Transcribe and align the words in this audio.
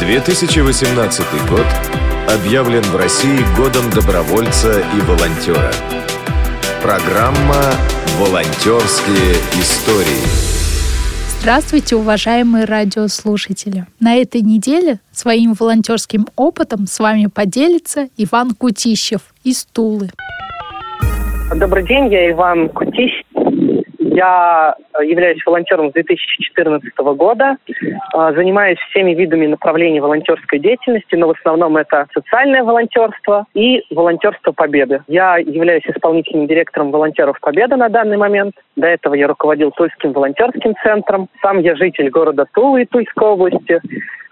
2018 0.00 1.26
год 1.50 1.66
объявлен 2.34 2.80
в 2.80 2.96
России 2.96 3.44
годом 3.54 3.90
добровольца 3.94 4.80
и 4.80 5.00
волонтера. 5.02 5.70
Программа 6.82 7.60
«Волонтерские 8.18 9.34
истории». 9.60 10.24
Здравствуйте, 11.38 11.96
уважаемые 11.96 12.64
радиослушатели! 12.64 13.84
На 14.00 14.16
этой 14.16 14.40
неделе 14.40 15.00
своим 15.12 15.52
волонтерским 15.52 16.26
опытом 16.34 16.86
с 16.86 16.98
вами 16.98 17.26
поделится 17.26 18.08
Иван 18.16 18.52
Кутищев 18.52 19.20
из 19.44 19.66
Тулы. 19.66 20.08
Добрый 21.54 21.86
день, 21.86 22.10
я 22.10 22.30
Иван 22.30 22.70
Кутищев. 22.70 23.26
Я 23.98 24.74
являюсь 25.02 25.44
волонтером 25.44 25.90
с 25.90 25.92
2014 25.92 27.14
года, 27.14 27.56
э, 27.68 28.32
занимаюсь 28.34 28.78
всеми 28.90 29.14
видами 29.14 29.46
направлений 29.46 30.00
волонтерской 30.00 30.58
деятельности, 30.58 31.14
но 31.14 31.28
в 31.28 31.30
основном 31.38 31.76
это 31.76 32.06
социальное 32.12 32.62
волонтерство 32.62 33.46
и 33.54 33.82
волонтерство 33.90 34.52
Победы. 34.52 35.02
Я 35.08 35.38
являюсь 35.38 35.84
исполнительным 35.86 36.46
директором 36.46 36.90
волонтеров 36.90 37.38
Победы 37.40 37.76
на 37.76 37.88
данный 37.88 38.16
момент. 38.16 38.54
До 38.76 38.86
этого 38.86 39.14
я 39.14 39.26
руководил 39.26 39.70
Тульским 39.70 40.12
волонтерским 40.12 40.74
центром. 40.82 41.28
Сам 41.42 41.60
я 41.60 41.76
житель 41.76 42.10
города 42.10 42.46
Тулы 42.52 42.82
и 42.82 42.86
Тульской 42.86 43.28
области. 43.28 43.80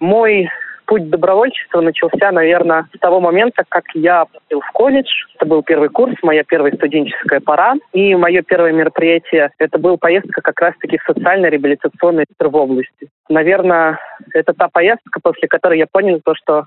Мой 0.00 0.48
путь 0.92 1.08
добровольчества 1.08 1.80
начался, 1.80 2.30
наверное, 2.32 2.86
с 2.94 2.98
того 2.98 3.18
момента, 3.18 3.64
как 3.66 3.84
я 3.94 4.26
поступил 4.26 4.60
в 4.60 4.70
колледж. 4.72 5.08
Это 5.36 5.46
был 5.46 5.62
первый 5.62 5.88
курс, 5.88 6.14
моя 6.22 6.44
первая 6.44 6.70
студенческая 6.74 7.40
пора. 7.40 7.76
И 7.94 8.14
мое 8.14 8.42
первое 8.42 8.72
мероприятие– 8.72 9.52
это 9.58 9.78
была 9.78 9.96
поездка 9.96 10.42
как 10.42 10.60
раз-таки 10.60 10.98
в 10.98 11.02
социально-реабилитационный 11.04 12.26
центр 12.26 12.48
в 12.54 12.56
области. 12.56 13.08
Наверное, 13.30 14.00
это 14.34 14.52
та 14.52 14.68
поездка, 14.68 15.18
после 15.22 15.48
которой 15.48 15.78
я 15.78 15.86
понял 15.90 16.20
то, 16.22 16.34
что 16.34 16.66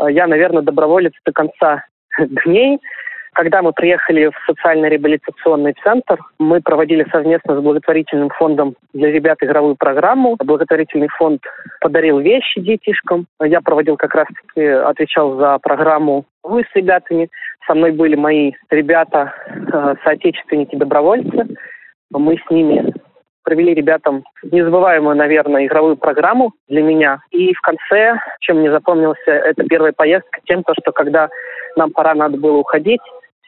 э, 0.00 0.12
я, 0.12 0.26
наверное, 0.26 0.60
доброволец 0.60 1.14
до 1.24 1.32
конца 1.32 1.86
дней. 2.44 2.78
Когда 3.34 3.62
мы 3.62 3.72
приехали 3.72 4.26
в 4.26 4.34
социально-реабилитационный 4.46 5.74
центр, 5.82 6.18
мы 6.38 6.60
проводили 6.60 7.06
совместно 7.10 7.56
с 7.56 7.62
благотворительным 7.62 8.28
фондом 8.28 8.74
для 8.92 9.10
ребят 9.10 9.38
игровую 9.40 9.76
программу. 9.76 10.36
Благотворительный 10.38 11.08
фонд 11.08 11.40
подарил 11.80 12.18
вещи 12.18 12.60
детишкам. 12.60 13.26
Я 13.42 13.62
проводил 13.62 13.96
как 13.96 14.14
раз-таки, 14.14 14.62
отвечал 14.62 15.36
за 15.38 15.58
программу 15.58 16.26
вы 16.42 16.64
с 16.64 16.76
ребятами. 16.76 17.30
Со 17.66 17.74
мной 17.74 17.92
были 17.92 18.16
мои 18.16 18.52
ребята, 18.70 19.32
э, 19.46 19.94
соотечественники-добровольцы. 20.04 21.56
Мы 22.10 22.36
с 22.36 22.50
ними 22.50 22.92
провели 23.44 23.74
ребятам 23.74 24.24
незабываемую, 24.42 25.16
наверное, 25.16 25.66
игровую 25.66 25.96
программу 25.96 26.52
для 26.68 26.82
меня. 26.82 27.20
И 27.30 27.54
в 27.54 27.60
конце, 27.60 28.18
чем 28.40 28.58
мне 28.58 28.70
запомнился, 28.70 29.30
это 29.30 29.64
первая 29.64 29.92
поездка 29.92 30.40
тем, 30.44 30.62
то, 30.64 30.74
что 30.80 30.92
когда 30.92 31.28
нам 31.76 31.90
пора 31.90 32.14
надо 32.14 32.36
было 32.36 32.58
уходить, 32.58 33.00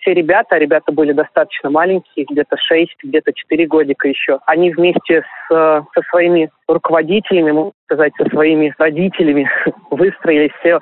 все 0.05 0.14
ребята, 0.14 0.58
ребята 0.58 0.92
были 0.92 1.12
достаточно 1.12 1.70
маленькие, 1.70 2.27
где-то 2.28 2.56
6, 2.56 2.88
где-то 3.02 3.33
4 3.33 3.66
годика 3.66 4.06
еще, 4.06 4.38
они 4.47 4.70
вместе 4.70 5.22
с, 5.22 5.48
со 5.48 6.02
своими 6.10 6.50
руководителями, 6.69 7.52
можно 7.52 7.72
сказать, 7.86 8.12
со 8.19 8.28
своими 8.28 8.72
родителями 8.78 9.50
выстроились 9.91 10.52
все 10.60 10.78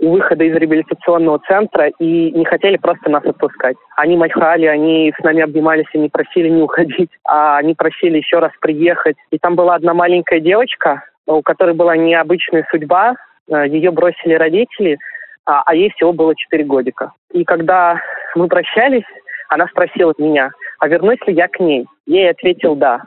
у 0.00 0.12
выхода 0.12 0.44
из 0.44 0.54
реабилитационного 0.54 1.40
центра 1.40 1.88
и 1.98 2.30
не 2.30 2.44
хотели 2.44 2.76
просто 2.76 3.10
нас 3.10 3.24
отпускать. 3.24 3.76
Они 3.96 4.16
махали, 4.16 4.66
они 4.66 5.12
с 5.18 5.24
нами 5.24 5.42
обнимались, 5.42 5.86
они 5.92 6.08
просили 6.08 6.48
не 6.48 6.62
уходить, 6.62 7.10
а 7.24 7.58
они 7.58 7.74
просили 7.74 8.18
еще 8.18 8.38
раз 8.38 8.52
приехать. 8.60 9.16
И 9.32 9.38
там 9.38 9.56
была 9.56 9.74
одна 9.74 9.94
маленькая 9.94 10.38
девочка, 10.38 11.02
у 11.26 11.42
которой 11.42 11.74
была 11.74 11.96
необычная 11.96 12.64
судьба, 12.70 13.16
э, 13.50 13.66
ее 13.68 13.90
бросили 13.90 14.34
родители, 14.34 14.98
а, 15.44 15.62
а 15.66 15.74
ей 15.74 15.90
всего 15.90 16.12
было 16.12 16.36
4 16.36 16.62
годика. 16.64 17.12
И 17.32 17.42
когда 17.44 18.00
мы 18.34 18.48
прощались, 18.48 19.04
она 19.48 19.66
спросила 19.68 20.12
меня, 20.18 20.50
а 20.78 20.88
вернусь 20.88 21.20
ли 21.26 21.34
я 21.34 21.48
к 21.48 21.60
ней? 21.60 21.86
Я 22.06 22.20
ей 22.20 22.30
ответил 22.30 22.74
«да». 22.76 23.02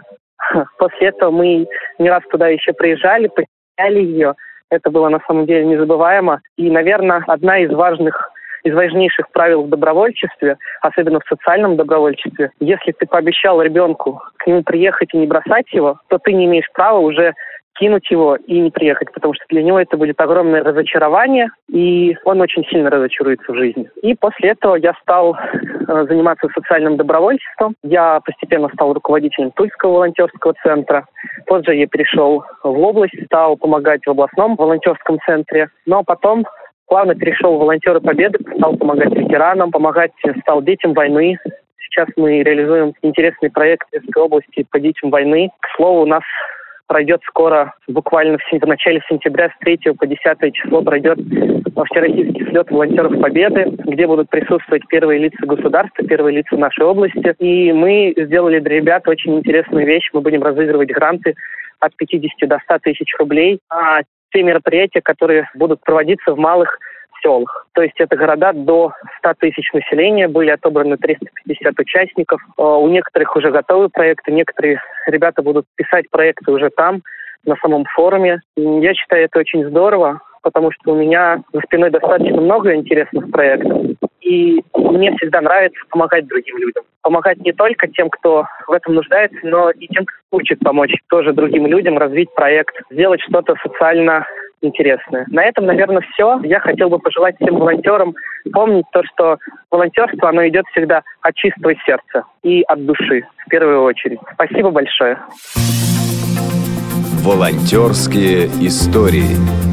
После 0.78 1.10
этого 1.10 1.32
мы 1.32 1.68
не 2.00 2.10
раз 2.10 2.24
туда 2.32 2.48
еще 2.48 2.74
приезжали, 2.74 3.28
посещали 3.28 4.00
ее. 4.04 4.34
Это 4.70 4.90
было 4.90 5.10
на 5.10 5.20
самом 5.28 5.46
деле 5.46 5.66
незабываемо. 5.66 6.42
И, 6.58 6.70
наверное, 6.70 7.24
одна 7.28 7.60
из 7.60 7.72
важных 7.72 8.32
из 8.64 8.76
важнейших 8.76 9.30
правил 9.32 9.64
в 9.64 9.70
добровольчестве, 9.70 10.58
особенно 10.82 11.20
в 11.20 11.28
социальном 11.28 11.78
добровольчестве, 11.78 12.52
если 12.60 12.92
ты 12.92 13.08
пообещал 13.08 13.60
ребенку 13.62 14.22
к 14.38 14.46
нему 14.46 14.62
приехать 14.62 15.14
и 15.14 15.18
не 15.18 15.26
бросать 15.26 15.72
его, 15.74 16.00
то 16.10 16.20
ты 16.20 16.32
не 16.34 16.46
имеешь 16.46 16.72
права 16.74 17.00
уже 17.00 17.34
кинуть 17.82 18.12
его 18.12 18.36
и 18.36 18.60
не 18.60 18.70
приехать, 18.70 19.12
потому 19.12 19.34
что 19.34 19.44
для 19.50 19.64
него 19.64 19.80
это 19.80 19.98
будет 19.98 20.22
огромное 20.22 20.64
разочарование, 20.64 21.50
и 21.68 22.16
он 22.26 22.40
очень 22.40 22.64
сильно 22.66 22.92
разочаруется 22.92 23.52
в 23.52 23.56
жизни. 23.56 23.90
И 24.04 24.14
после 24.14 24.52
этого 24.52 24.76
я 24.76 24.94
стал 25.02 25.36
э, 25.36 26.06
заниматься 26.08 26.48
социальным 26.54 26.96
добровольчеством. 26.96 27.74
Я 27.82 28.20
постепенно 28.24 28.70
стал 28.76 28.94
руководителем 28.94 29.50
Тульского 29.52 29.94
волонтерского 29.94 30.54
центра. 30.62 31.08
Позже 31.48 31.74
я 31.74 31.88
перешел 31.88 32.44
в 32.64 32.80
область, 32.80 33.26
стал 33.26 33.58
помогать 33.58 34.06
в 34.06 34.12
областном 34.12 34.56
волонтерском 34.56 35.18
центре. 35.26 35.70
Но 35.88 36.04
потом 36.04 36.46
плавно 36.88 37.16
перешел 37.16 37.56
в 37.56 37.62
волонтеры 37.62 38.00
Победы, 38.00 38.38
стал 38.58 38.78
помогать 38.78 39.12
ветеранам, 39.16 39.72
помогать 39.72 40.12
стал 40.44 40.62
детям 40.62 40.94
войны, 40.94 41.40
Сейчас 41.94 42.08
мы 42.16 42.42
реализуем 42.42 42.94
интересный 43.02 43.50
проект 43.52 43.86
в 43.92 44.18
области 44.18 44.66
по 44.72 44.80
детям 44.80 45.10
войны. 45.10 45.50
К 45.60 45.76
слову, 45.76 46.04
у 46.04 46.06
нас 46.06 46.24
пройдет 46.92 47.22
скоро, 47.26 47.74
буквально 47.88 48.38
в, 48.38 48.42
в 48.52 48.68
начале 48.68 49.02
сентября, 49.08 49.48
с 49.48 49.58
3 49.60 49.94
по 49.98 50.06
10 50.06 50.54
число 50.54 50.82
пройдет 50.82 51.20
всероссийский 51.90 52.46
слет 52.50 52.70
волонтеров 52.70 53.18
Победы, 53.22 53.64
где 53.86 54.06
будут 54.06 54.30
присутствовать 54.30 54.86
первые 54.90 55.20
лица 55.20 55.46
государства, 55.46 56.06
первые 56.06 56.40
лица 56.40 56.58
нашей 56.58 56.84
области. 56.84 57.34
И 57.40 57.72
мы 57.72 58.14
сделали 58.18 58.60
для 58.60 58.76
ребят 58.76 59.08
очень 59.08 59.38
интересную 59.38 59.86
вещь. 59.88 60.10
Мы 60.12 60.20
будем 60.20 60.44
разыгрывать 60.44 60.92
гранты 60.92 61.34
от 61.80 61.96
50 61.96 62.50
до 62.50 62.60
100 62.60 62.80
тысяч 62.80 63.16
рублей. 63.18 63.60
А 63.70 64.02
те 64.34 64.44
мероприятия, 64.44 65.00
которые 65.02 65.50
будут 65.56 65.80
проводиться 65.86 66.34
в 66.34 66.38
малых 66.38 66.78
селах. 67.22 67.68
То 67.74 67.82
есть 67.82 67.96
это 68.00 68.16
города 68.16 68.54
до 68.54 68.94
100 69.20 69.34
тысяч 69.40 69.72
населения, 69.74 70.28
были 70.28 70.50
отобраны 70.50 70.98
350 70.98 71.80
участников. 71.80 72.42
Э, 72.58 72.62
у 72.64 72.88
некоторых 72.90 73.36
уже 73.36 73.52
готовы 73.52 73.90
проекты, 73.90 74.32
некоторые 74.32 74.80
ребята 75.08 75.42
будут 75.42 75.66
писать 75.76 76.10
проекты 76.10 76.52
уже 76.52 76.70
там, 76.70 77.02
на 77.46 77.56
самом 77.58 77.86
форуме. 77.86 78.42
Я 78.56 78.94
считаю, 78.94 79.26
это 79.26 79.40
очень 79.40 79.68
здорово, 79.68 80.22
потому 80.44 80.72
что 80.72 80.92
у 80.92 80.96
меня 80.96 81.42
за 81.54 81.62
спиной 81.62 81.90
достаточно 81.90 82.42
много 82.42 82.76
интересных 82.76 83.32
проектов. 83.32 83.96
И 84.22 84.62
мне 84.76 85.16
всегда 85.18 85.42
нравится 85.42 85.80
помогать 85.90 86.28
другим 86.28 86.58
людям. 86.58 86.84
Помогать 87.02 87.40
не 87.40 87.52
только 87.52 87.88
тем, 87.88 88.10
кто 88.10 88.46
в 88.68 88.72
этом 88.72 88.94
нуждается, 88.96 89.40
но 89.44 89.72
и 89.72 89.88
тем, 89.88 90.06
кто 90.06 90.38
хочет 90.38 90.60
помочь 90.60 90.94
тоже 91.10 91.34
другим 91.34 91.66
людям 91.66 91.98
развить 91.98 92.34
проект, 92.36 92.76
сделать 92.92 93.22
что-то 93.22 93.56
социально 93.64 94.26
интересное. 94.62 95.26
На 95.30 95.44
этом, 95.44 95.66
наверное, 95.66 96.04
все. 96.14 96.40
Я 96.44 96.60
хотел 96.60 96.90
бы 96.90 97.00
пожелать 97.00 97.36
всем 97.36 97.56
волонтерам 97.56 98.14
помнить 98.54 98.86
то, 98.92 99.02
что 99.04 99.38
волонтерство, 99.70 100.30
оно 100.30 100.48
идет 100.48 100.66
всегда 100.72 101.04
от 101.22 101.36
чистого 101.36 101.74
сердца 101.86 102.24
и 102.44 102.62
от 102.64 102.86
души, 102.86 103.24
в 103.46 103.50
первую 103.50 103.84
очередь. 103.84 104.20
Спасибо 104.34 104.72
большое. 104.72 105.18
Волонтерские 107.24 108.48
истории. 108.66 109.71